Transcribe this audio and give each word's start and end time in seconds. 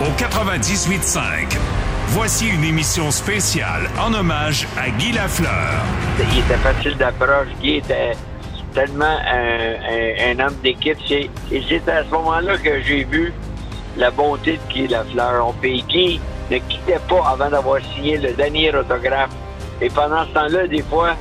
au 0.00 0.10
98.5. 0.20 1.56
Voici 2.08 2.48
une 2.48 2.64
émission 2.64 3.10
spéciale 3.10 3.88
en 3.98 4.12
hommage 4.12 4.66
à 4.76 4.90
Guy 4.90 5.12
Lafleur. 5.12 5.82
Il 6.18 6.38
était 6.40 6.56
facile 6.56 6.96
d'approche. 6.96 7.48
Guy 7.60 7.76
était 7.76 8.12
tellement 8.74 9.16
un, 9.26 10.38
homme 10.40 10.56
d'équipe. 10.62 10.98
Et 11.10 11.62
c'est 11.68 11.88
à 11.88 12.04
ce 12.04 12.10
moment-là 12.10 12.58
que 12.58 12.82
j'ai 12.82 13.04
vu 13.04 13.32
la 13.96 14.10
bonté 14.10 14.58
de 14.58 14.72
Guy 14.72 14.88
Lafleur. 14.88 15.48
On 15.48 15.52
paye 15.52 15.84
Guy 15.88 16.20
ne 16.50 16.58
quittait 16.58 17.00
pas 17.08 17.28
avant 17.28 17.50
d'avoir 17.50 17.80
signé 17.94 18.18
le 18.18 18.32
dernier 18.32 18.74
autographe. 18.74 19.30
Et 19.80 19.88
pendant 19.90 20.24
ce 20.26 20.30
temps-là, 20.34 20.66
des 20.66 20.82
fois, 20.82 21.14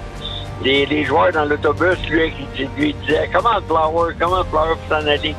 les, 0.64 1.06
joueurs 1.06 1.32
dans 1.32 1.46
l'autobus 1.46 1.98
lui, 2.10 2.34
lui 2.78 2.94
disaient 3.06 3.30
Comment 3.32 3.62
Flower, 3.68 4.14
comment 4.20 4.44
Flower 4.46 4.76
pour 4.88 4.98
s'en 4.98 5.08
aller 5.08 5.36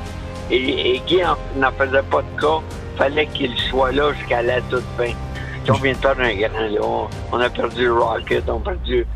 et, 0.50 1.00
Guy 1.06 1.22
n'en 1.56 1.72
faisait 1.72 2.02
pas 2.02 2.22
de 2.22 2.40
cas. 2.40 2.60
Fallait 2.96 3.26
qu'il 3.26 3.56
soit 3.58 3.92
là 3.92 4.12
jusqu'à 4.12 4.42
la 4.42 4.60
toute 4.62 4.84
fin. 4.96 5.12
on 5.68 5.72
vient 5.74 5.92
de 5.92 5.98
perdre 5.98 6.22
un 6.22 6.34
grand, 6.34 6.68
là. 6.68 7.08
On, 7.32 7.40
a 7.40 7.50
perdu 7.50 7.90
Rocket, 7.90 8.44
on 8.48 8.58
a 8.58 8.60
perdu 8.60 9.06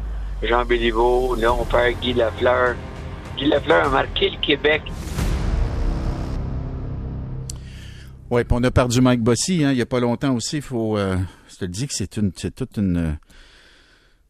Jean 0.42 0.64
Béliveau, 0.64 1.34
là, 1.36 1.52
on 1.52 1.64
perd 1.64 1.94
Guy 2.00 2.14
Lafleur. 2.14 2.74
Guy 3.36 3.46
Lafleur 3.46 3.86
a 3.86 3.88
marqué 3.88 4.30
le 4.30 4.38
Québec 4.44 4.82
Oui, 8.30 8.44
puis 8.44 8.58
on 8.58 8.62
a 8.62 8.70
perdu 8.70 9.00
Mike 9.00 9.22
Bossy, 9.22 9.64
hein, 9.64 9.70
il 9.70 9.76
n'y 9.76 9.82
a 9.82 9.86
pas 9.86 10.00
longtemps 10.00 10.34
aussi. 10.34 10.56
Il 10.56 10.62
faut, 10.62 10.98
euh, 10.98 11.16
je 11.48 11.56
te 11.56 11.64
dis 11.64 11.86
que 11.86 11.94
c'est 11.94 12.18
une, 12.18 12.30
c'est 12.36 12.54
toute 12.54 12.76
une, 12.76 13.16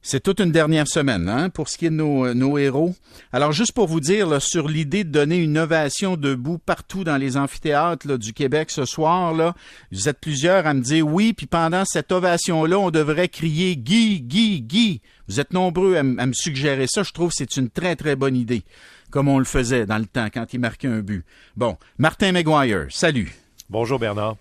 c'est 0.09 0.21
toute 0.21 0.41
une 0.41 0.53
dernière 0.53 0.89
semaine, 0.89 1.29
hein, 1.29 1.51
pour 1.51 1.69
ce 1.69 1.77
qui 1.77 1.85
est 1.85 1.91
de 1.91 1.97
nos, 1.97 2.33
nos 2.33 2.57
héros. 2.57 2.95
Alors, 3.31 3.53
juste 3.53 3.73
pour 3.73 3.89
vous 3.89 4.01
dire, 4.01 4.41
sur 4.41 4.67
l'idée 4.67 5.05
de 5.05 5.11
donner 5.11 5.37
une 5.37 5.59
ovation 5.59 6.17
debout 6.17 6.57
partout 6.57 7.05
dans 7.05 7.19
les 7.19 7.37
amphithéâtres 7.37 8.17
du 8.17 8.33
Québec 8.33 8.71
ce 8.71 8.87
soir, 8.87 9.35
là, 9.35 9.55
vous 9.93 10.09
êtes 10.09 10.19
plusieurs 10.19 10.67
à 10.67 10.73
me 10.73 10.81
dire 10.81 11.07
oui, 11.07 11.35
puis 11.35 11.45
pendant 11.45 11.85
cette 11.85 12.11
ovation-là, 12.11 12.79
on 12.79 12.91
devrait 12.91 13.29
crier 13.29 13.77
Guy, 13.77 14.23
Guy, 14.23 14.63
Guy. 14.63 15.03
Vous 15.29 15.41
êtes 15.41 15.53
nombreux 15.53 15.97
à, 15.97 16.01
à 16.01 16.03
me 16.03 16.33
suggérer 16.33 16.87
ça. 16.89 17.03
Je 17.03 17.13
trouve 17.13 17.29
que 17.29 17.37
c'est 17.37 17.59
une 17.59 17.69
très, 17.69 17.95
très 17.95 18.17
bonne 18.17 18.35
idée, 18.35 18.63
comme 19.11 19.29
on 19.29 19.39
le 19.39 19.45
faisait 19.45 19.85
dans 19.85 19.99
le 19.99 20.07
temps 20.07 20.29
quand 20.33 20.55
il 20.55 20.61
marquait 20.61 20.89
un 20.89 21.01
but. 21.01 21.23
Bon, 21.55 21.77
Martin 21.99 22.33
McGuire, 22.33 22.87
salut. 22.89 23.37
Bonjour 23.69 23.99
Bernard. 23.99 24.39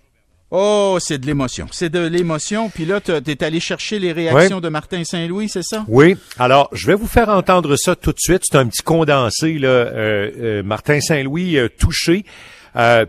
Oh, 0.50 0.96
c'est 1.00 1.18
de 1.18 1.26
l'émotion. 1.26 1.66
C'est 1.70 1.90
de 1.90 1.98
l'émotion. 1.98 2.70
Puis 2.70 2.86
là, 2.86 3.00
tu 3.00 3.12
es 3.12 3.44
allé 3.44 3.60
chercher 3.60 3.98
les 3.98 4.12
réactions 4.12 4.60
de 4.60 4.68
Martin 4.68 5.04
Saint-Louis, 5.04 5.48
c'est 5.48 5.62
ça? 5.62 5.84
Oui. 5.88 6.16
Alors, 6.38 6.68
je 6.72 6.86
vais 6.86 6.94
vous 6.94 7.06
faire 7.06 7.28
entendre 7.28 7.76
ça 7.76 7.94
tout 7.94 8.12
de 8.12 8.18
suite. 8.18 8.42
C'est 8.44 8.56
un 8.56 8.66
petit 8.66 8.82
condensé, 8.82 9.58
là. 9.58 9.68
Euh, 9.68 10.30
euh, 10.38 10.62
Martin 10.62 11.00
Saint-Louis 11.00 11.58
euh, 11.58 11.68
touché. 11.68 12.24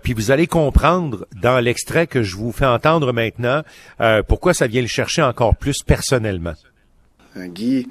puis 0.04 0.14
vous 0.14 0.31
allez 0.31 0.48
comprendre 0.48 1.28
dans 1.42 1.59
l'extrait 1.59 2.08
que 2.08 2.23
je 2.23 2.36
vous 2.36 2.52
fais 2.52 2.66
entendre 2.66 3.14
maintenant 3.14 3.64
pourquoi 4.28 4.53
ça 4.53 4.68
vient 4.68 4.81
le 4.81 4.88
chercher 4.88 5.22
encore 5.22 5.56
plus 5.56 5.84
personnellement. 5.84 6.53
Guy, 7.38 7.88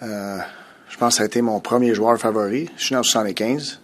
je 0.00 0.96
pense 0.98 1.14
que 1.14 1.16
ça 1.18 1.22
a 1.24 1.26
été 1.26 1.42
mon 1.42 1.58
premier 1.58 1.94
joueur 1.94 2.18
favori. 2.18 2.68
Je 2.76 2.84
suis 2.84 2.94
né 2.94 2.98
en 2.98 3.02
75. 3.02 3.80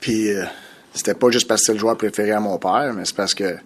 Puis 0.00 0.30
euh, 0.30 0.44
c'était 0.94 1.14
pas 1.14 1.30
juste 1.30 1.46
parce 1.46 1.60
que 1.60 1.66
c'était 1.66 1.74
le 1.74 1.80
joueur 1.80 1.96
préféré 1.96 2.32
à 2.32 2.40
mon 2.40 2.58
père, 2.58 2.92
mais 2.94 3.04
c'est 3.04 3.16
parce 3.16 3.34
que, 3.34 3.56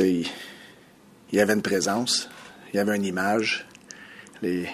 il, 0.00 1.40
avait 1.40 1.54
une 1.54 1.62
présence, 1.62 2.28
il 2.72 2.80
avait 2.80 2.96
une 2.96 3.04
image, 3.04 3.66
les, 4.42 4.68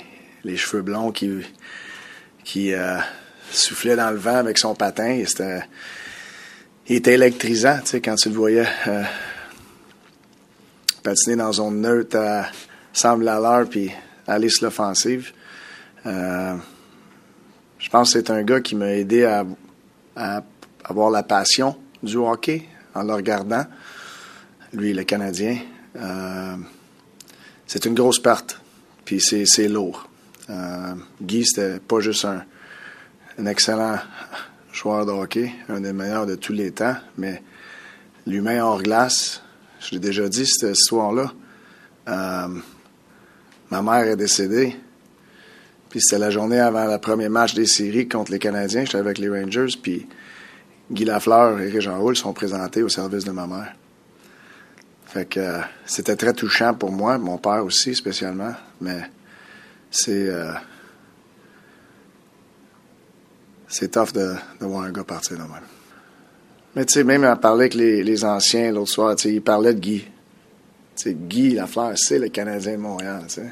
les 0.44 0.56
cheveux 0.56 0.82
blonds 0.82 1.12
qui, 1.12 1.30
qui 2.44 2.72
euh, 2.72 2.98
soufflaient 3.50 3.96
dans 3.96 4.10
le 4.10 4.16
vent 4.16 4.36
avec 4.36 4.58
son 4.58 4.74
patin. 4.74 5.22
C'était, 5.26 5.62
il 6.88 6.96
était 6.96 7.14
électrisant, 7.14 7.80
quand 8.02 8.14
tu 8.16 8.28
le 8.28 8.34
voyais 8.34 8.66
euh, 8.88 9.04
patiner 11.02 11.36
dans 11.36 11.52
zone 11.52 11.80
neutre 11.80 12.16
à 12.16 12.46
100 12.92 13.26
à 13.26 13.40
l'heure 13.40 13.68
puis 13.68 13.90
aller 14.26 14.48
sur 14.48 14.64
l'offensive. 14.64 15.32
je 16.04 16.58
pense 17.90 18.12
que 18.12 18.18
c'est 18.20 18.30
un 18.30 18.42
gars 18.42 18.60
qui 18.60 18.74
m'a 18.74 18.92
aidé 18.92 19.24
à, 19.24 19.44
à 20.16 20.42
avoir 20.92 21.10
la 21.10 21.22
passion 21.22 21.74
du 22.02 22.16
hockey 22.16 22.68
en 22.94 23.02
le 23.02 23.14
regardant. 23.14 23.64
Lui, 24.74 24.92
le 24.92 25.04
Canadien. 25.04 25.58
Euh, 25.96 26.56
c'est 27.66 27.86
une 27.86 27.94
grosse 27.94 28.18
perte. 28.18 28.60
Puis 29.06 29.20
c'est 29.20 29.68
lourd. 29.68 30.06
Euh, 30.50 30.94
Guy, 31.22 31.46
c'était 31.46 31.80
pas 31.80 32.00
juste 32.00 32.26
un, 32.26 32.44
excellent 33.46 33.98
joueur 34.70 35.06
de 35.06 35.12
hockey, 35.12 35.50
un 35.70 35.80
des 35.80 35.94
meilleurs 35.94 36.26
de 36.26 36.34
tous 36.34 36.52
les 36.52 36.72
temps, 36.72 36.96
mais 37.16 37.42
l'humain 38.26 38.62
hors 38.62 38.82
glace, 38.82 39.42
je 39.80 39.92
l'ai 39.92 39.98
déjà 39.98 40.28
dit 40.28 40.46
cette 40.46 40.76
histoire-là. 40.76 41.32
Euh, 42.08 42.48
ma 43.70 43.82
mère 43.82 44.04
est 44.08 44.16
décédée. 44.16 44.76
Puis 45.88 46.00
c'était 46.02 46.18
la 46.18 46.30
journée 46.30 46.60
avant 46.60 46.86
le 46.86 46.98
premier 46.98 47.30
match 47.30 47.54
des 47.54 47.66
séries 47.66 48.08
contre 48.08 48.32
les 48.32 48.38
Canadiens. 48.38 48.84
J'étais 48.84 48.98
avec 48.98 49.18
les 49.18 49.28
Rangers. 49.28 49.74
Puis 49.82 50.06
Guy 50.92 51.04
Lafleur 51.04 51.58
et 51.60 51.70
Régent 51.70 51.98
Roule 51.98 52.16
sont 52.16 52.32
présentés 52.32 52.82
au 52.82 52.88
service 52.88 53.24
de 53.24 53.30
ma 53.30 53.46
mère. 53.46 53.74
Fait 55.06 55.26
que 55.26 55.40
euh, 55.40 55.60
c'était 55.86 56.16
très 56.16 56.32
touchant 56.32 56.74
pour 56.74 56.92
moi, 56.92 57.18
mon 57.18 57.38
père 57.38 57.64
aussi 57.64 57.94
spécialement, 57.94 58.54
mais 58.80 59.02
c'est 59.90 60.28
euh, 60.28 60.52
c'est 63.68 63.90
tough 63.90 64.12
de, 64.12 64.34
voir 64.60 64.84
un 64.84 64.92
gars 64.92 65.04
partir 65.04 65.36
de 65.36 65.42
même. 65.42 65.66
Mais 66.76 66.84
tu 66.84 66.94
sais, 66.94 67.04
même 67.04 67.24
à 67.24 67.36
parler 67.36 67.64
avec 67.64 67.74
les, 67.74 68.24
anciens 68.24 68.70
l'autre 68.70 68.90
soir, 68.90 69.16
tu 69.16 69.22
sais, 69.22 69.34
ils 69.34 69.42
parlaient 69.42 69.74
de 69.74 69.80
Guy. 69.80 70.00
Tu 70.00 70.10
sais, 70.94 71.14
Guy 71.14 71.54
Lafleur, 71.54 71.92
c'est 71.96 72.18
le 72.18 72.28
Canadien 72.28 72.72
de 72.72 72.78
Montréal, 72.78 73.22
tu 73.28 73.34
sais. 73.34 73.50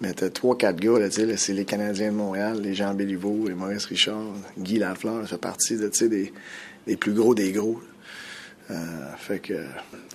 Mais 0.00 0.12
t'as 0.12 0.30
trois, 0.30 0.56
quatre 0.56 0.78
gars, 0.78 0.98
là, 0.98 1.08
c'est 1.10 1.52
les 1.52 1.64
Canadiens 1.64 2.12
de 2.12 2.16
Montréal, 2.16 2.60
les 2.62 2.74
Jean 2.74 2.94
Béliveau, 2.94 3.48
les 3.48 3.54
Maurice 3.54 3.86
Richard, 3.86 4.22
Guy 4.56 4.78
Lafleur, 4.78 5.22
ça 5.22 5.28
fait 5.28 5.38
partie 5.38 5.76
de, 5.76 5.88
des, 6.06 6.32
des 6.86 6.96
plus 6.96 7.12
gros 7.12 7.34
des 7.34 7.50
gros. 7.50 7.80
Euh, 8.70 8.74
fait 9.16 9.40
que 9.40 9.64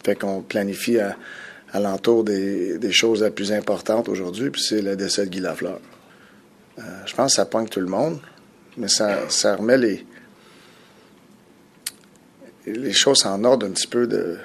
fait 0.05 0.15
qu'on 0.15 0.41
planifie 0.41 0.99
à, 0.99 1.17
l'entour 1.79 2.23
des, 2.23 2.77
des, 2.77 2.91
choses 2.91 3.23
les 3.23 3.31
plus 3.31 3.51
importantes 3.51 4.07
aujourd'hui, 4.07 4.51
puis 4.51 4.61
c'est 4.61 4.81
le 4.81 4.95
décès 4.95 5.25
de 5.25 5.31
Guy 5.31 5.39
Lafleur. 5.39 5.81
Euh, 6.79 6.81
je 7.05 7.13
pense 7.13 7.31
que 7.31 7.35
ça 7.35 7.45
pointe 7.45 7.69
tout 7.69 7.81
le 7.81 7.87
monde, 7.87 8.19
mais 8.77 8.87
ça, 8.87 9.29
ça 9.29 9.55
remet 9.55 9.77
les, 9.77 10.05
les 12.67 12.93
choses 12.93 13.25
en 13.25 13.43
ordre 13.43 13.65
un 13.65 13.71
petit 13.71 13.87
peu 13.87 14.07
de 14.07 14.37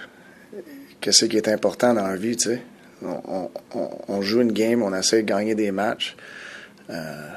qu'est-ce 1.00 1.26
qui 1.26 1.36
est 1.36 1.48
important 1.48 1.94
dans 1.94 2.06
la 2.08 2.16
vie, 2.16 2.36
tu 2.36 2.48
sais 2.48 2.62
on, 3.02 4.22
joue 4.22 4.40
une 4.40 4.52
game, 4.52 4.82
on 4.82 4.94
essaie 4.94 5.22
de 5.22 5.28
gagner 5.28 5.54
des 5.54 5.70
matchs. 5.70 6.16
Euh, 6.90 7.30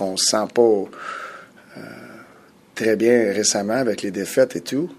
on 0.00 0.16
se 0.16 0.24
sent 0.24 0.46
pas 0.54 0.62
euh, 0.62 1.80
très 2.74 2.96
bien 2.96 3.32
récemment 3.32 3.74
avec 3.74 4.02
les 4.02 4.10
défaites 4.10 4.56
et 4.56 4.60
tout. 4.60 4.90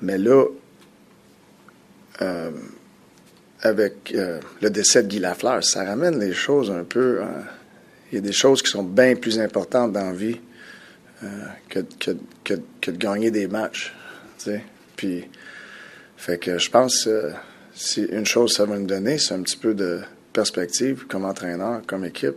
Mais 0.00 0.18
là, 0.18 0.46
euh, 2.20 2.50
avec 3.60 4.14
le 4.14 4.70
décès 4.70 5.02
de 5.02 5.08
Guy 5.08 5.18
Lafleur, 5.18 5.62
ça 5.62 5.84
ramène 5.84 6.18
les 6.18 6.32
choses 6.32 6.70
un 6.70 6.84
peu. 6.84 7.20
Il 8.10 8.16
y 8.16 8.18
a 8.18 8.20
des 8.20 8.32
choses 8.32 8.62
qui 8.62 8.70
sont 8.70 8.82
bien 8.82 9.14
plus 9.14 9.38
importantes 9.38 9.92
dans 9.92 10.06
la 10.06 10.12
vie 10.12 10.40
que, 11.68 11.80
que, 12.44 12.54
de 12.90 12.96
gagner 12.96 13.30
des 13.30 13.46
matchs. 13.46 13.94
Puis, 14.96 15.28
fait 16.16 16.38
que 16.38 16.58
je 16.58 16.70
pense 16.70 17.08
si 17.74 18.02
une 18.02 18.26
chose 18.26 18.54
ça 18.54 18.64
va 18.64 18.78
nous 18.78 18.86
donner, 18.86 19.18
c'est 19.18 19.34
un 19.34 19.42
petit 19.42 19.56
peu 19.56 19.74
de 19.74 20.00
perspective 20.32 21.06
comme 21.08 21.24
entraîneur, 21.24 21.82
comme 21.86 22.04
équipe, 22.04 22.36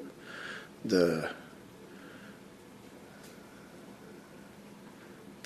de 0.85 1.19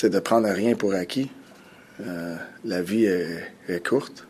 de 0.02 0.20
prendre 0.20 0.48
rien 0.48 0.76
pour 0.76 0.94
acquis. 0.94 1.30
Euh, 2.02 2.36
la 2.64 2.82
vie 2.82 3.06
est, 3.06 3.86
courte. 3.86 4.26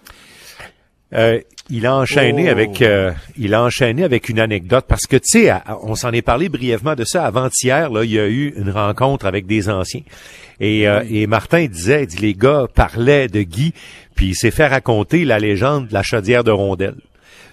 Euh, 1.14 1.40
il 1.70 1.86
a 1.86 1.96
enchaîné 1.96 2.48
oh. 2.48 2.52
avec 2.52 2.82
euh, 2.82 3.12
il 3.38 3.54
a 3.54 3.64
enchaîné 3.64 4.04
avec 4.04 4.30
une 4.30 4.40
anecdote 4.40 4.86
parce 4.88 5.06
que 5.08 5.18
tu 5.18 5.42
sais 5.44 5.54
on 5.82 5.96
s'en 5.96 6.12
est 6.12 6.22
parlé 6.22 6.50
brièvement 6.50 6.96
de 6.96 7.04
ça 7.04 7.26
avant-hier 7.26 7.90
là 7.90 8.04
il 8.04 8.12
y 8.12 8.20
a 8.20 8.28
eu 8.28 8.54
une 8.56 8.70
rencontre 8.70 9.26
avec 9.26 9.48
des 9.48 9.70
anciens 9.70 10.02
et, 10.60 10.84
et 11.10 11.28
Martin 11.28 11.66
disait 11.68 12.04
il 12.04 12.08
dit 12.08 12.18
les 12.18 12.34
gars 12.34 12.68
parlaient 12.74 13.28
de 13.28 13.42
Guy 13.42 13.74
puis 14.20 14.28
il 14.28 14.36
s'est 14.36 14.52
fait 14.52 14.68
raconter 14.68 15.24
la 15.24 15.40
légende 15.40 15.88
de 15.88 15.94
la 15.94 16.04
chaudière 16.04 16.44
de 16.44 16.52
rondelle. 16.52 16.98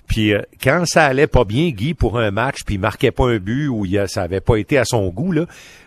Puis 0.06 0.32
euh, 0.32 0.40
quand 0.60 0.84
ça 0.84 1.04
allait 1.04 1.26
pas 1.26 1.44
bien, 1.44 1.70
Guy, 1.70 1.94
pour 1.94 2.18
un 2.18 2.30
match, 2.30 2.64
puis 2.64 2.76
il 2.76 2.80
marquait 2.80 3.10
pas 3.10 3.28
un 3.28 3.38
but 3.38 3.68
ou 3.68 3.84
il, 3.84 4.02
ça 4.08 4.22
avait 4.22 4.40
pas 4.40 4.56
été 4.56 4.78
à 4.78 4.84
son 4.84 5.08
goût, 5.08 5.30
là, 5.32 5.46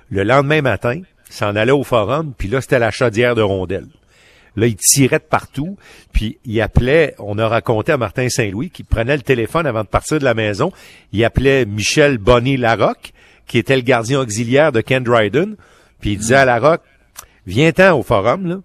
le 0.10 0.24
lendemain 0.24 0.62
matin, 0.62 1.02
s'en 1.30 1.56
allait 1.56 1.74
au 1.74 1.84
forum, 1.84 2.34
puis 2.38 2.48
là, 2.48 2.62
c'était 2.62 2.80
la 2.80 2.92
chaudière 2.92 3.36
de 3.36 3.42
rondelle. 3.42 3.88
Là, 4.56 4.68
il 4.68 4.76
tirait 4.78 5.20
de 5.20 5.24
partout, 5.24 5.78
puis 6.12 6.40
il 6.44 6.60
appelait, 6.60 7.14
on 7.20 7.38
a 7.38 7.48
raconté 7.48 7.92
à 7.92 7.98
Martin 7.98 8.28
Saint-Louis, 8.30 8.72
qui 8.72 8.84
prenait 8.84 9.16
le 9.16 9.22
téléphone 9.22 9.68
avant 9.68 9.84
de 9.84 9.88
partir 9.90 10.18
de 10.18 10.24
la 10.24 10.34
maison, 10.34 10.72
il 11.14 11.24
appelait 11.24 11.66
Michel 11.66 12.18
Bonny-Larocque, 12.18 13.12
qui 13.48 13.58
était 13.58 13.76
le 13.76 13.82
gardien 13.84 14.22
auxiliaire 14.22 14.72
de 14.72 14.82
Ken 14.82 15.04
Dryden, 15.04 15.56
puis 16.02 16.14
il 16.14 16.18
disait 16.18 16.36
à 16.36 16.46
Larocque, 16.46 16.84
viens-t'en 17.50 17.98
au 17.98 18.04
forum, 18.04 18.48
là, 18.48 18.60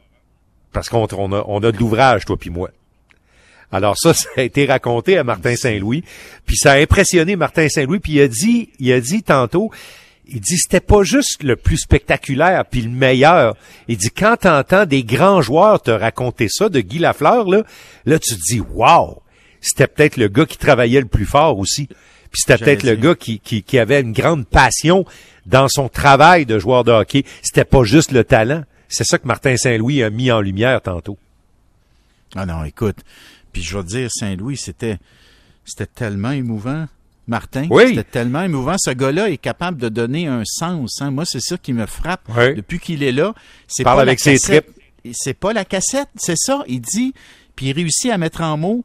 parce 0.73 0.89
qu'on 0.89 1.07
on 1.17 1.33
a, 1.33 1.45
on 1.47 1.63
a 1.63 1.73
de 1.73 1.79
l'ouvrage, 1.79 2.25
toi 2.25 2.37
puis 2.37 2.51
moi. 2.51 2.71
Alors 3.73 3.97
ça, 3.99 4.15
ça 4.15 4.29
a 4.37 4.43
été 4.43 4.67
raconté 4.67 5.19
à 5.19 5.25
Martin 5.25 5.57
Saint-Louis, 5.57 6.05
puis 6.47 6.57
ça 6.57 6.73
a 6.73 6.79
impressionné 6.79 7.37
Martin 7.37 7.69
Saint-Louis, 7.69 8.01
puis 8.01 8.13
il 8.13 8.21
a 8.21 8.29
dit, 8.29 8.71
il 8.79 8.93
a 8.93 9.01
dit 9.01 9.23
tantôt, 9.23 9.71
il 10.27 10.41
dit 10.41 10.57
c'était 10.57 10.81
pas 10.81 11.03
juste 11.03 11.43
le 11.43 11.57
plus 11.57 11.79
spectaculaire 11.79 12.65
puis 12.71 12.81
le 12.81 12.91
meilleur. 12.91 13.57
Il 13.89 13.97
dit 13.97 14.11
quand 14.11 14.37
t'entends 14.41 14.87
des 14.87 15.05
grands 15.05 15.43
joueurs 15.43 15.83
te 15.83 15.91
raconter 15.91 16.49
ça 16.49 16.71
de 16.71 16.81
Guy 16.81 16.99
Lafleur 16.99 17.49
là, 17.49 17.63
là 18.07 18.19
tu 18.19 18.35
te 18.35 18.41
dis 18.41 18.61
waouh, 18.61 19.21
c'était 19.61 19.87
peut-être 19.87 20.17
le 20.17 20.29
gars 20.29 20.47
qui 20.47 20.57
travaillait 20.57 21.01
le 21.01 21.09
plus 21.09 21.27
fort 21.27 21.59
aussi. 21.59 21.89
Puis 22.31 22.43
c'était 22.45 22.59
peut-être 22.59 22.83
le 22.85 22.97
gars 22.97 23.15
qui, 23.15 23.39
qui, 23.39 23.63
qui 23.63 23.79
avait 23.79 24.01
une 24.01 24.13
grande 24.13 24.47
passion 24.47 25.05
dans 25.47 25.69
son 25.69 25.89
travail 25.89 26.47
de 26.47 26.59
joueur 26.59 26.85
de 26.85 26.91
hockey. 26.91 27.25
C'était 27.43 27.65
pas 27.65 27.85
juste 27.85 28.11
le 28.11 28.25
talent. 28.25 28.65
C'est 28.89 29.05
ça 29.05 29.19
que 29.19 29.27
Martin 29.27 29.57
Saint-Louis 29.57 30.03
a 30.03 30.11
mis 30.11 30.31
en 30.31 30.41
lumière 30.41 30.81
tantôt. 30.83 31.19
Ah 32.37 32.47
non, 32.47 32.65
écoute. 32.65 32.99
Puis 33.53 33.63
je 33.63 33.79
te 33.79 33.87
dire, 33.87 34.11
Saint-Louis, 34.13 34.57
c'était, 34.57 34.99
c'était 35.65 35.87
tellement 35.87 36.33
émouvant. 36.33 36.87
Martin, 37.27 37.67
Oui. 37.71 37.89
c'était 37.89 38.05
tellement 38.05 38.43
émouvant. 38.43 38.77
Ce 38.79 38.91
gars-là 38.91 39.31
est 39.31 39.39
capable 39.39 39.79
de 39.79 39.89
donner 39.89 40.27
un 40.27 40.43
sens. 40.45 41.01
hein. 41.01 41.11
Moi, 41.11 41.25
c'est 41.27 41.41
ça 41.41 41.57
qui 41.57 41.73
me 41.73 41.87
frappe 41.87 42.23
Oui. 42.37 42.55
depuis 42.55 42.79
qu'il 42.79 43.03
est 43.03 43.13
là. 43.13 43.35
C'est 43.67 43.83
Parle 43.85 43.99
pas 43.99 44.03
avec 44.03 44.19
la 44.21 44.25
ses 44.25 44.33
cassette. 44.39 44.69
C'est 45.13 45.35
pas 45.35 45.53
la 45.53 45.65
cassette, 45.65 46.09
c'est 46.17 46.37
ça. 46.37 46.65
Il 46.67 46.81
dit, 46.81 47.15
puis 47.57 47.67
il 47.67 47.73
réussit 47.73 48.11
à 48.11 48.19
mettre 48.19 48.41
en 48.43 48.57
mots 48.57 48.85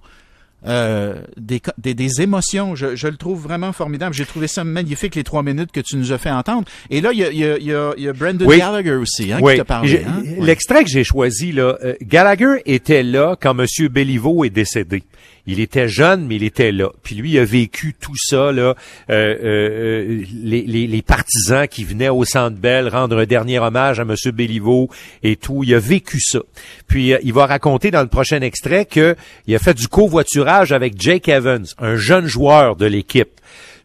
euh, 0.67 1.21
des, 1.37 1.61
des, 1.77 1.93
des 1.93 2.21
émotions. 2.21 2.75
Je, 2.75 2.95
je 2.95 3.07
le 3.07 3.15
trouve 3.17 3.41
vraiment 3.41 3.71
formidable. 3.71 4.13
J'ai 4.13 4.25
trouvé 4.25 4.47
ça 4.47 4.63
magnifique 4.63 5.15
les 5.15 5.23
trois 5.23 5.43
minutes 5.43 5.71
que 5.71 5.79
tu 5.79 5.95
nous 5.97 6.11
as 6.11 6.17
fait 6.17 6.31
entendre. 6.31 6.67
Et 6.89 7.01
là, 7.01 7.11
il 7.13 7.19
y 7.19 7.23
a, 7.23 7.31
il 7.31 7.37
y 7.39 7.45
a, 7.45 7.57
il 7.57 7.65
y 7.65 7.73
a, 7.73 7.93
il 7.97 8.03
y 8.03 8.07
a 8.09 8.13
Brandon 8.13 8.45
Oui. 8.45 8.57
Gallagher 8.57 8.95
aussi 8.95 9.31
hein, 9.31 9.39
Oui. 9.41 9.53
qui 9.53 9.57
t'a 9.59 9.65
parlé. 9.65 10.03
Hein? 10.05 10.23
L'extrait 10.39 10.83
que 10.83 10.89
j'ai 10.89 11.03
choisi, 11.03 11.51
là, 11.51 11.77
euh, 11.83 11.93
Gallagher 12.01 12.61
était 12.65 13.03
là 13.03 13.35
quand 13.39 13.57
M. 13.57 13.65
Béliveau 13.89 14.43
est 14.43 14.49
décédé. 14.49 15.03
Il 15.47 15.59
était 15.59 15.87
jeune, 15.87 16.27
mais 16.27 16.35
il 16.35 16.43
était 16.43 16.71
là. 16.71 16.89
Puis 17.01 17.15
lui, 17.15 17.31
il 17.31 17.39
a 17.39 17.45
vécu 17.45 17.95
tout 17.99 18.13
ça, 18.15 18.51
là, 18.51 18.75
euh, 19.09 19.35
euh, 19.43 20.23
les, 20.43 20.61
les- 20.61 20.85
les 20.85 21.01
partisans 21.01 21.67
qui 21.67 21.83
venaient 21.83 22.09
au 22.09 22.23
Centre 22.23 22.57
Bell 22.57 22.87
rendre 22.87 23.17
un 23.17 23.25
dernier 23.25 23.57
hommage 23.57 23.99
à 23.99 24.03
M. 24.03 24.13
Béliveau 24.31 24.89
et 25.23 25.37
tout. 25.37 25.63
Il 25.63 25.73
a 25.73 25.79
vécu 25.79 26.19
ça. 26.19 26.39
Puis 26.87 27.13
il 27.23 27.33
va 27.33 27.47
raconter 27.47 27.89
dans 27.89 28.01
le 28.01 28.09
prochain 28.09 28.41
extrait 28.41 28.85
que 28.85 29.15
il 29.47 29.55
a 29.55 29.59
fait 29.59 29.73
du 29.73 29.87
covoiturage 29.87 30.48
avec 30.49 30.99
Jake 30.99 31.27
Evans, 31.27 31.65
un 31.77 31.95
jeune 31.95 32.25
joueur 32.25 32.75
de 32.75 32.85
l'équipe. 32.85 33.39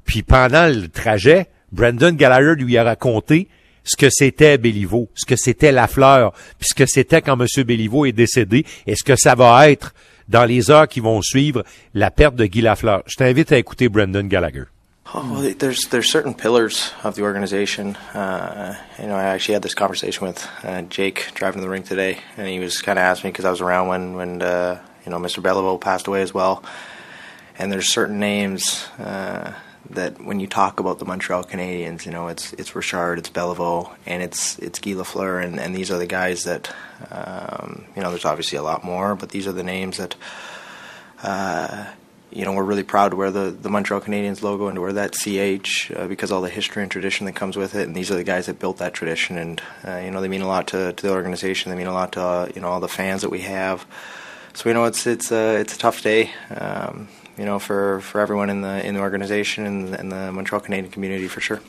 Puis 0.04 0.22
pendant 0.22 0.66
le 0.66 0.88
trajet, 0.88 1.46
Brandon 1.72 2.12
Gallagher 2.12 2.54
lui 2.62 2.76
a 2.76 2.84
raconté 2.84 3.48
ce 3.84 3.96
que 3.96 4.08
c'était 4.10 4.58
Béliveau, 4.58 5.10
ce 5.14 5.26
que 5.26 5.36
c'était 5.36 5.72
la 5.72 5.86
fleur, 5.86 6.32
puis 6.58 6.68
ce 6.70 6.74
que 6.74 6.86
c'était 6.86 7.20
quand 7.20 7.38
M. 7.38 7.64
Béliveau 7.64 8.06
est 8.06 8.12
décédé, 8.12 8.64
et 8.86 8.96
ce 8.96 9.04
que 9.04 9.16
ça 9.16 9.34
va 9.34 9.70
être 9.70 9.94
dans 10.28 10.44
les 10.46 10.70
heures 10.70 10.88
qui 10.88 11.00
vont 11.00 11.20
suivre 11.20 11.64
la 11.92 12.10
perte 12.10 12.34
de 12.34 12.46
Guy 12.46 12.62
Lafleur. 12.62 13.02
Je 13.06 13.16
t'invite 13.16 13.52
à 13.52 13.58
écouter 13.58 13.88
Brandon 13.90 14.24
Gallagher. 14.24 14.64
Oh, 15.12 15.22
well, 15.30 15.54
there's 15.54 15.86
there's 15.90 16.10
certain 16.10 16.34
pillars 16.34 16.92
of 17.04 17.14
the 17.14 17.22
organization. 17.22 17.94
Uh, 18.14 18.74
you 18.98 19.06
know, 19.06 19.14
I 19.14 19.24
actually 19.24 19.54
had 19.54 19.62
this 19.62 19.74
conversation 19.74 20.26
with 20.26 20.48
uh, 20.64 20.82
Jake 20.88 21.30
driving 21.34 21.60
to 21.60 21.66
the 21.66 21.68
rink 21.68 21.86
today, 21.86 22.18
and 22.38 22.48
he 22.48 22.58
was 22.58 22.80
kind 22.80 22.98
of 22.98 23.02
asking 23.02 23.28
me 23.28 23.32
because 23.32 23.44
I 23.44 23.50
was 23.50 23.60
around 23.60 23.88
when 23.88 24.14
when 24.16 24.42
uh, 24.42 24.80
you 25.04 25.10
know 25.10 25.18
Mr. 25.18 25.42
Beliveau 25.42 25.80
passed 25.80 26.06
away 26.06 26.22
as 26.22 26.32
well. 26.32 26.62
And 27.56 27.70
there's 27.70 27.92
certain 27.92 28.18
names 28.18 28.84
uh, 28.98 29.52
that 29.90 30.20
when 30.20 30.40
you 30.40 30.48
talk 30.48 30.80
about 30.80 30.98
the 30.98 31.04
Montreal 31.04 31.44
Canadiens, 31.44 32.04
you 32.04 32.10
know, 32.10 32.28
it's 32.28 32.52
it's 32.54 32.74
Richard, 32.74 33.18
it's 33.18 33.30
Beliveau, 33.30 33.94
and 34.06 34.22
it's 34.22 34.58
it's 34.58 34.78
Guy 34.78 34.92
Lafleur, 34.92 35.44
and, 35.44 35.60
and 35.60 35.74
these 35.74 35.90
are 35.90 35.98
the 35.98 36.06
guys 36.06 36.44
that 36.44 36.74
um, 37.10 37.84
you 37.94 38.02
know. 38.02 38.10
There's 38.10 38.24
obviously 38.24 38.58
a 38.58 38.62
lot 38.62 38.84
more, 38.84 39.14
but 39.14 39.28
these 39.28 39.46
are 39.46 39.52
the 39.52 39.62
names 39.62 39.98
that 39.98 40.16
uh, 41.22 41.86
you 42.34 42.44
know, 42.44 42.52
we're 42.52 42.64
really 42.64 42.82
proud 42.82 43.10
to 43.10 43.16
wear 43.16 43.30
the, 43.30 43.50
the 43.50 43.70
Montreal 43.70 44.00
Canadiens 44.00 44.42
logo 44.42 44.66
and 44.66 44.74
to 44.74 44.80
wear 44.80 44.92
that 44.92 45.14
CH 45.14 45.92
uh, 45.94 46.08
because 46.08 46.32
all 46.32 46.42
the 46.42 46.50
history 46.50 46.82
and 46.82 46.90
tradition 46.90 47.26
that 47.26 47.36
comes 47.36 47.56
with 47.56 47.76
it. 47.76 47.86
And 47.86 47.94
these 47.94 48.10
are 48.10 48.16
the 48.16 48.24
guys 48.24 48.46
that 48.46 48.58
built 48.58 48.78
that 48.78 48.92
tradition, 48.92 49.38
and 49.38 49.62
uh, 49.86 49.98
you 49.98 50.10
know, 50.10 50.20
they 50.20 50.28
mean 50.28 50.42
a 50.42 50.48
lot 50.48 50.66
to, 50.68 50.92
to 50.92 51.06
the 51.06 51.12
organization. 51.12 51.70
They 51.70 51.78
mean 51.78 51.86
a 51.86 51.92
lot 51.92 52.12
to 52.12 52.20
uh, 52.20 52.48
you 52.54 52.60
know 52.60 52.68
all 52.68 52.80
the 52.80 52.88
fans 52.88 53.22
that 53.22 53.30
we 53.30 53.40
have. 53.42 53.86
So 54.54 54.68
you 54.70 54.74
know, 54.74 54.84
it's 54.84 55.04
it's 55.06 55.32
uh, 55.32 55.56
it's 55.60 55.74
a 55.74 55.78
tough 55.78 56.00
day, 56.02 56.30
um, 56.50 57.08
you 57.36 57.44
know, 57.44 57.58
for, 57.58 58.00
for 58.02 58.20
everyone 58.20 58.50
in 58.50 58.60
the 58.60 58.86
in 58.86 58.94
the 58.94 59.00
organization 59.00 59.66
and, 59.66 59.94
and 59.94 60.12
the 60.12 60.30
Montreal 60.30 60.60
Canadian 60.60 60.92
community 60.92 61.26
for 61.26 61.40
sure. 61.40 61.60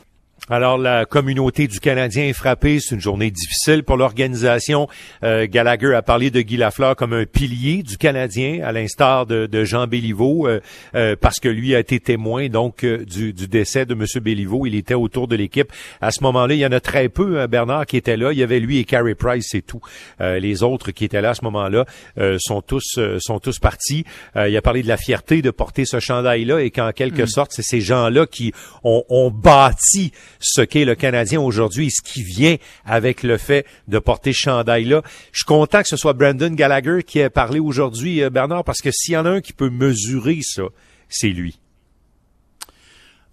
Alors, 0.48 0.78
la 0.78 1.06
communauté 1.06 1.66
du 1.66 1.80
Canadien 1.80 2.26
est 2.26 2.32
frappée. 2.32 2.78
C'est 2.78 2.94
une 2.94 3.00
journée 3.00 3.32
difficile 3.32 3.82
pour 3.82 3.96
l'organisation. 3.96 4.86
Euh, 5.24 5.48
Gallagher 5.50 5.92
a 5.94 6.02
parlé 6.02 6.30
de 6.30 6.40
Guy 6.40 6.56
Lafleur 6.56 6.94
comme 6.94 7.12
un 7.14 7.24
pilier 7.24 7.82
du 7.82 7.98
Canadien, 7.98 8.60
à 8.62 8.70
l'instar 8.70 9.26
de, 9.26 9.46
de 9.46 9.64
Jean 9.64 9.88
Béliveau, 9.88 10.46
euh, 10.46 10.60
euh, 10.94 11.16
parce 11.20 11.40
que 11.40 11.48
lui 11.48 11.74
a 11.74 11.80
été 11.80 11.98
témoin 11.98 12.48
donc 12.48 12.84
du, 12.84 13.32
du 13.32 13.48
décès 13.48 13.86
de 13.86 13.94
M. 13.94 14.04
Béliveau. 14.22 14.66
Il 14.66 14.76
était 14.76 14.94
autour 14.94 15.26
de 15.26 15.34
l'équipe. 15.34 15.72
À 16.00 16.12
ce 16.12 16.22
moment-là, 16.22 16.54
il 16.54 16.60
y 16.60 16.66
en 16.66 16.70
a 16.70 16.78
très 16.78 17.08
peu, 17.08 17.40
hein, 17.40 17.48
Bernard, 17.48 17.84
qui 17.86 17.96
étaient 17.96 18.16
là. 18.16 18.30
Il 18.30 18.38
y 18.38 18.44
avait 18.44 18.60
lui 18.60 18.78
et 18.78 18.84
Carey 18.84 19.16
Price, 19.16 19.48
c'est 19.50 19.66
tout. 19.66 19.80
Euh, 20.20 20.38
les 20.38 20.62
autres 20.62 20.92
qui 20.92 21.04
étaient 21.04 21.20
là 21.20 21.30
à 21.30 21.34
ce 21.34 21.44
moment-là 21.44 21.86
euh, 22.18 22.36
sont 22.38 22.62
tous 22.62 22.98
euh, 22.98 23.18
sont 23.20 23.40
tous 23.40 23.58
partis. 23.58 24.04
Euh, 24.36 24.48
il 24.48 24.56
a 24.56 24.62
parlé 24.62 24.84
de 24.84 24.88
la 24.88 24.96
fierté 24.96 25.42
de 25.42 25.50
porter 25.50 25.84
ce 25.84 25.98
chandail-là 25.98 26.60
et 26.60 26.70
qu'en 26.70 26.92
quelque 26.92 27.26
sorte, 27.26 27.52
c'est 27.52 27.62
ces 27.62 27.80
gens-là 27.80 28.26
qui 28.26 28.52
ont, 28.84 29.02
ont 29.08 29.30
bâti 29.30 30.12
ce 30.40 30.60
qu'est 30.62 30.84
le 30.84 30.94
Canadien 30.94 31.40
aujourd'hui 31.40 31.86
et 31.86 31.90
ce 31.90 32.02
qui 32.02 32.22
vient 32.22 32.56
avec 32.84 33.22
le 33.22 33.38
fait 33.38 33.66
de 33.88 33.98
porter 33.98 34.32
ce 34.32 34.38
chandail-là. 34.38 35.02
Je 35.32 35.38
suis 35.38 35.44
content 35.44 35.82
que 35.82 35.88
ce 35.88 35.96
soit 35.96 36.12
Brandon 36.12 36.50
Gallagher 36.50 37.02
qui 37.02 37.18
ait 37.18 37.30
parlé 37.30 37.58
aujourd'hui, 37.58 38.22
euh, 38.22 38.30
Bernard, 38.30 38.64
parce 38.64 38.80
que 38.80 38.90
s'il 38.90 39.14
y 39.14 39.16
en 39.16 39.26
a 39.26 39.30
un 39.30 39.40
qui 39.40 39.52
peut 39.52 39.70
mesurer 39.70 40.38
ça, 40.42 40.64
c'est 41.08 41.28
lui. 41.28 41.58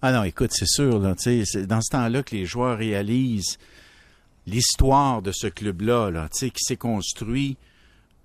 Ah 0.02 0.12
non, 0.12 0.24
écoute, 0.24 0.50
c'est 0.52 0.68
sûr, 0.68 0.98
là, 0.98 1.14
c'est 1.16 1.66
dans 1.66 1.80
ce 1.80 1.90
temps-là 1.90 2.22
que 2.22 2.36
les 2.36 2.44
joueurs 2.44 2.76
réalisent 2.76 3.58
l'histoire 4.46 5.22
de 5.22 5.32
ce 5.32 5.46
club-là, 5.46 6.10
là, 6.10 6.28
qui 6.30 6.50
s'est 6.56 6.76
construit 6.76 7.56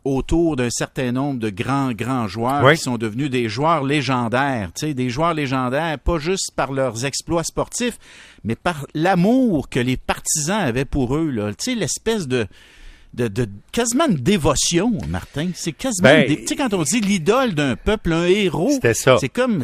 autour 0.05 0.55
d'un 0.55 0.69
certain 0.69 1.11
nombre 1.11 1.39
de 1.39 1.49
grands, 1.49 1.91
grands 1.91 2.27
joueurs 2.27 2.63
Oui. 2.63 2.75
qui 2.75 2.81
sont 2.83 2.97
devenus 2.97 3.29
des 3.29 3.49
joueurs 3.49 3.83
légendaires, 3.83 4.71
tu 4.73 4.87
sais, 4.87 4.93
des 4.93 5.09
joueurs 5.09 5.33
légendaires, 5.33 5.99
pas 5.99 6.19
juste 6.19 6.51
par 6.55 6.71
leurs 6.71 7.05
exploits 7.05 7.43
sportifs, 7.43 7.97
mais 8.43 8.55
par 8.55 8.87
l'amour 8.93 9.67
que 9.69 9.79
les 9.79 9.97
partisans 9.97 10.59
avaient 10.61 10.85
pour 10.85 11.15
eux, 11.17 11.29
là, 11.29 11.49
tu 11.53 11.71
sais, 11.71 11.75
l'espèce 11.75 12.27
de, 12.29 12.47
de, 13.13 13.27
de 13.27 13.49
quasiment 13.73 14.07
une 14.07 14.15
dévotion, 14.15 14.91
Martin. 15.09 15.49
C'est 15.53 15.73
quasiment, 15.73 16.07
Ben, 16.09 16.27
tu 16.27 16.47
sais, 16.47 16.55
quand 16.55 16.73
on 16.73 16.83
dit 16.83 17.01
l'idole 17.01 17.53
d'un 17.53 17.75
peuple, 17.75 18.13
un 18.13 18.25
héros, 18.25 18.69
C'était 18.71 18.93
ça. 18.93 19.17
c'est 19.19 19.29
comme, 19.29 19.63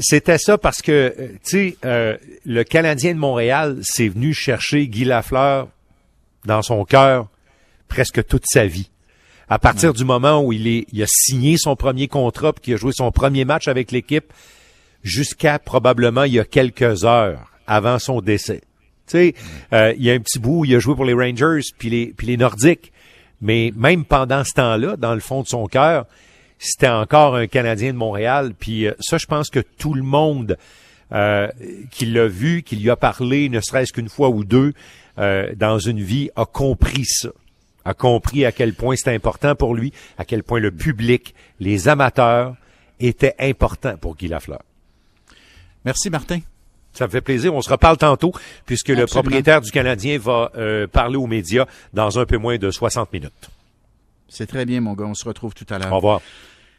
C'était 0.00 0.38
ça 0.38 0.58
parce 0.58 0.82
que, 0.82 0.92
euh, 1.18 1.28
tu 1.44 1.70
sais, 1.70 1.76
euh, 1.84 2.16
le 2.44 2.62
Canadien 2.64 3.14
de 3.14 3.18
Montréal 3.18 3.78
s'est 3.82 4.08
venu 4.08 4.32
chercher 4.34 4.86
Guy 4.88 5.04
Lafleur 5.04 5.68
dans 6.44 6.62
son 6.62 6.84
cœur 6.84 7.26
presque 7.88 8.26
toute 8.26 8.44
sa 8.46 8.66
vie. 8.66 8.90
À 9.48 9.58
partir 9.58 9.92
du 9.92 10.04
moment 10.04 10.42
où 10.42 10.52
il, 10.52 10.66
est, 10.66 10.86
il 10.92 11.02
a 11.02 11.06
signé 11.08 11.56
son 11.56 11.76
premier 11.76 12.08
contrat 12.08 12.52
puis 12.52 12.62
qu'il 12.62 12.74
a 12.74 12.76
joué 12.76 12.92
son 12.92 13.12
premier 13.12 13.44
match 13.44 13.68
avec 13.68 13.92
l'équipe, 13.92 14.32
jusqu'à 15.04 15.58
probablement 15.58 16.24
il 16.24 16.34
y 16.34 16.40
a 16.40 16.44
quelques 16.44 17.04
heures 17.04 17.52
avant 17.66 17.98
son 17.98 18.20
décès. 18.20 18.62
Tu 19.06 19.12
sais, 19.12 19.34
euh, 19.72 19.94
il 19.96 20.02
y 20.02 20.10
a 20.10 20.14
un 20.14 20.18
petit 20.18 20.40
bout 20.40 20.60
où 20.60 20.64
il 20.64 20.74
a 20.74 20.80
joué 20.80 20.96
pour 20.96 21.04
les 21.04 21.14
Rangers 21.14 21.60
puis 21.78 21.90
les, 21.90 22.06
puis 22.16 22.26
les 22.26 22.36
Nordiques. 22.36 22.92
Mais 23.40 23.72
même 23.76 24.04
pendant 24.04 24.42
ce 24.42 24.52
temps-là, 24.54 24.96
dans 24.96 25.14
le 25.14 25.20
fond 25.20 25.42
de 25.42 25.46
son 25.46 25.66
cœur, 25.66 26.06
c'était 26.58 26.88
encore 26.88 27.36
un 27.36 27.46
Canadien 27.46 27.92
de 27.92 27.98
Montréal. 27.98 28.52
Puis 28.58 28.86
euh, 28.86 28.92
ça, 29.00 29.18
je 29.18 29.26
pense 29.26 29.50
que 29.50 29.60
tout 29.60 29.94
le 29.94 30.02
monde 30.02 30.56
euh, 31.12 31.48
qui 31.90 32.06
l'a 32.06 32.26
vu, 32.26 32.62
qui 32.62 32.76
lui 32.76 32.90
a 32.90 32.96
parlé, 32.96 33.48
ne 33.48 33.60
serait-ce 33.60 33.92
qu'une 33.92 34.08
fois 34.08 34.28
ou 34.28 34.44
deux, 34.44 34.72
euh, 35.18 35.52
dans 35.56 35.78
une 35.78 36.00
vie, 36.00 36.30
a 36.36 36.44
compris 36.44 37.04
ça. 37.04 37.30
A 37.86 37.94
compris 37.94 38.44
à 38.44 38.50
quel 38.50 38.74
point 38.74 38.96
c'était 38.96 39.14
important 39.14 39.54
pour 39.54 39.72
lui, 39.72 39.92
à 40.18 40.24
quel 40.24 40.42
point 40.42 40.58
le 40.58 40.72
public, 40.72 41.36
les 41.60 41.86
amateurs, 41.86 42.56
étaient 42.98 43.36
importants 43.38 43.96
pour 43.96 44.16
Guy 44.16 44.26
Lafleur. 44.26 44.60
Merci, 45.84 46.10
Martin. 46.10 46.40
Ça 46.92 47.06
me 47.06 47.10
fait 47.12 47.20
plaisir. 47.20 47.54
On 47.54 47.62
se 47.62 47.70
reparle 47.70 47.96
tantôt, 47.96 48.32
puisque 48.64 48.88
le 48.88 49.06
propriétaire 49.06 49.60
du 49.60 49.70
Canadien 49.70 50.18
va 50.18 50.50
euh, 50.56 50.88
parler 50.88 51.16
aux 51.16 51.28
médias 51.28 51.66
dans 51.92 52.18
un 52.18 52.26
peu 52.26 52.38
moins 52.38 52.58
de 52.58 52.72
60 52.72 53.12
minutes. 53.12 53.50
C'est 54.28 54.46
très 54.46 54.64
bien, 54.64 54.80
mon 54.80 54.94
gars. 54.94 55.04
On 55.04 55.14
se 55.14 55.24
retrouve 55.24 55.54
tout 55.54 55.66
à 55.70 55.78
l'heure. 55.78 55.92
Au 55.92 55.96
revoir. 55.96 56.20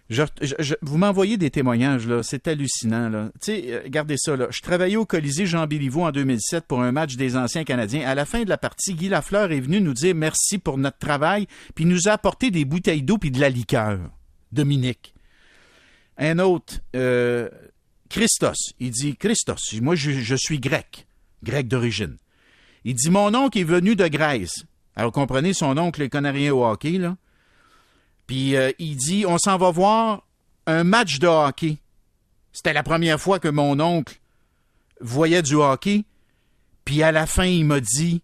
Je- 0.09 0.75
vous 0.81 0.97
m'envoyez 0.97 1.37
des 1.37 1.49
témoignages, 1.49 2.07
là. 2.07 2.23
C'est 2.23 2.47
hallucinant, 2.47 3.09
là. 3.09 3.29
Tu 3.41 3.51
sais, 3.51 3.63
euh, 3.67 3.81
regardez 3.83 4.15
ça, 4.17 4.37
là. 4.37 4.47
Je 4.51 4.61
travaillais 4.61 4.95
au 4.95 5.05
Colisée 5.05 5.45
Jean 5.45 5.67
Béliveau 5.67 6.03
en 6.05 6.11
2007 6.11 6.65
pour 6.65 6.81
un 6.81 6.91
match 6.93 7.15
des 7.17 7.35
anciens 7.35 7.65
Canadiens. 7.65 8.07
À 8.07 8.15
la 8.15 8.25
fin 8.25 8.43
de 8.43 8.49
la 8.49 8.57
partie, 8.57 8.93
Guy 8.93 9.09
Lafleur 9.09 9.51
est 9.51 9.59
venu 9.59 9.81
nous 9.81 9.93
dire 9.93 10.15
merci 10.15 10.59
pour 10.59 10.77
notre 10.77 10.97
travail, 10.97 11.47
puis 11.75 11.85
nous 11.85 12.07
a 12.07 12.11
apporté 12.11 12.51
des 12.51 12.63
bouteilles 12.63 13.03
d'eau 13.03 13.17
puis 13.17 13.31
de 13.31 13.39
la 13.41 13.49
liqueur. 13.49 13.99
Dominique. 14.53 15.13
Un 16.17 16.39
autre, 16.39 16.79
euh, 16.95 17.49
Christos. 18.09 18.73
Il 18.79 18.91
dit, 18.91 19.17
Christos, 19.17 19.73
moi, 19.81 19.95
je, 19.95 20.35
suis 20.35 20.59
grec. 20.59 21.05
Grec 21.43 21.67
d'origine. 21.67 22.15
Il 22.85 22.95
dit, 22.95 23.09
mon 23.09 23.35
oncle 23.35 23.59
est 23.59 23.63
venu 23.63 23.95
de 23.95 24.07
Grèce. 24.07 24.63
Alors, 24.95 25.11
comprenez, 25.11 25.53
son 25.53 25.77
oncle 25.77 26.01
est 26.01 26.09
canadien 26.09 26.53
au 26.53 26.65
hockey, 26.65 26.97
là. 26.97 27.17
Puis 28.27 28.55
euh, 28.55 28.71
il 28.77 28.95
dit, 28.95 29.25
on 29.25 29.37
s'en 29.37 29.57
va 29.57 29.71
voir 29.71 30.27
un 30.65 30.83
match 30.83 31.19
de 31.19 31.27
hockey. 31.27 31.77
C'était 32.51 32.73
la 32.73 32.83
première 32.83 33.19
fois 33.19 33.39
que 33.39 33.47
mon 33.47 33.79
oncle 33.79 34.19
voyait 34.99 35.41
du 35.41 35.55
hockey. 35.55 36.03
Puis 36.85 37.03
à 37.03 37.11
la 37.11 37.25
fin, 37.25 37.45
il 37.45 37.65
m'a 37.65 37.79
dit, 37.79 38.21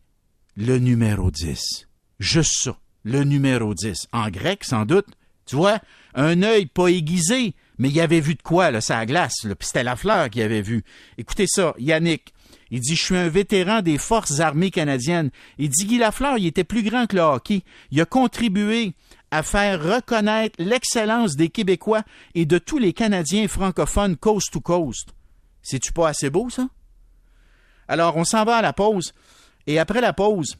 le 0.55 0.77
numéro 0.77 1.31
10. 1.31 1.87
Juste 2.19 2.53
ça, 2.63 2.77
le 3.03 3.23
numéro 3.23 3.73
10. 3.73 4.07
En 4.11 4.29
grec, 4.29 4.63
sans 4.63 4.85
doute. 4.85 5.07
Tu 5.45 5.55
vois, 5.55 5.79
un 6.15 6.41
œil 6.43 6.67
pas 6.67 6.87
aiguisé, 6.87 7.53
mais 7.77 7.89
il 7.89 7.99
avait 7.99 8.21
vu 8.21 8.35
de 8.35 8.41
quoi, 8.41 8.71
là, 8.71 8.81
ça 8.81 9.05
glace, 9.05 9.43
là, 9.43 9.55
puis 9.55 9.67
c'était 9.67 9.83
la 9.83 9.95
fleur 9.95 10.29
qu'il 10.29 10.41
avait 10.41 10.61
vu. 10.61 10.83
Écoutez 11.17 11.47
ça, 11.47 11.73
Yannick, 11.77 12.32
il 12.73 12.79
dit, 12.79 12.95
je 12.95 13.03
suis 13.03 13.15
un 13.15 13.29
vétéran 13.29 13.83
des 13.83 13.99
forces 13.99 14.39
armées 14.39 14.71
canadiennes. 14.71 15.29
Il 15.59 15.69
dit, 15.69 15.85
Guy 15.85 15.99
Lafleur, 15.99 16.39
il 16.39 16.47
était 16.47 16.63
plus 16.63 16.81
grand 16.81 17.05
que 17.05 17.15
le 17.15 17.21
hockey. 17.21 17.61
Il 17.91 18.01
a 18.01 18.05
contribué 18.05 18.95
à 19.29 19.43
faire 19.43 19.79
reconnaître 19.79 20.55
l'excellence 20.57 21.35
des 21.35 21.49
Québécois 21.49 22.01
et 22.33 22.47
de 22.47 22.57
tous 22.57 22.79
les 22.79 22.91
Canadiens 22.91 23.47
francophones 23.47 24.17
coast 24.17 24.51
to 24.51 24.59
coast. 24.59 25.09
C'est-tu 25.61 25.93
pas 25.93 26.09
assez 26.09 26.31
beau, 26.31 26.49
ça? 26.49 26.67
Alors, 27.87 28.17
on 28.17 28.23
s'en 28.23 28.43
va 28.43 28.55
à 28.55 28.61
la 28.63 28.73
pause. 28.73 29.13
Et 29.67 29.77
après 29.77 30.01
la 30.01 30.11
pause, 30.11 30.57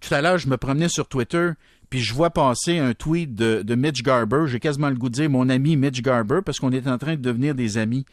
tout 0.00 0.12
à 0.12 0.20
l'heure, 0.20 0.38
je 0.38 0.48
me 0.48 0.56
promenais 0.56 0.88
sur 0.88 1.06
Twitter, 1.06 1.50
puis 1.88 2.00
je 2.00 2.14
vois 2.14 2.30
passer 2.30 2.78
un 2.78 2.94
tweet 2.94 3.36
de, 3.36 3.74
Mitch 3.76 4.02
Garber. 4.02 4.46
J'ai 4.48 4.58
quasiment 4.58 4.90
le 4.90 4.96
goût 4.96 5.08
de 5.08 5.14
dire 5.14 5.30
mon 5.30 5.48
ami 5.48 5.76
Mitch 5.76 6.02
Garber, 6.02 6.40
parce 6.44 6.58
qu'on 6.58 6.72
est 6.72 6.88
en 6.88 6.98
train 6.98 7.14
de 7.14 7.22
devenir 7.22 7.54
des 7.54 7.78
amis. 7.78 8.06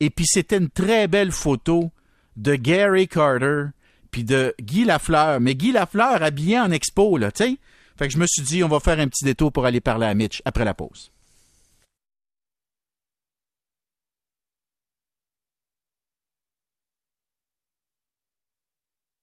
Et 0.00 0.10
puis 0.10 0.26
c'était 0.26 0.58
une 0.58 0.70
très 0.70 1.06
belle 1.06 1.30
photo 1.30 1.92
de 2.36 2.54
Gary 2.54 3.08
Carter, 3.08 3.66
puis 4.10 4.24
de 4.24 4.54
Guy 4.60 4.84
Lafleur. 4.84 5.40
Mais 5.40 5.54
Guy 5.54 5.72
Lafleur 5.72 6.22
habillé 6.22 6.58
en 6.58 6.70
expo, 6.70 7.16
là, 7.18 7.32
tu 7.32 7.44
sais. 7.44 7.58
Fait 7.96 8.08
que 8.08 8.12
je 8.12 8.18
me 8.18 8.26
suis 8.26 8.42
dit, 8.42 8.64
on 8.64 8.68
va 8.68 8.80
faire 8.80 8.98
un 8.98 9.08
petit 9.08 9.24
détour 9.24 9.52
pour 9.52 9.66
aller 9.66 9.80
parler 9.80 10.06
à 10.06 10.14
Mitch 10.14 10.42
après 10.44 10.64
la 10.64 10.74
pause. 10.74 11.12